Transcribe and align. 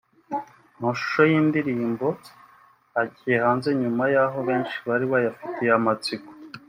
Amashusho 0.79 1.21
y’iyi 1.29 1.47
ndirimbo 1.49 2.07
agiye 3.01 3.37
hanze 3.45 3.69
nyuma 3.81 4.03
y’aho 4.13 4.37
benshi 4.47 4.75
bari 4.87 5.05
bayafitiye 5.11 5.71
amatsiko 5.79 6.29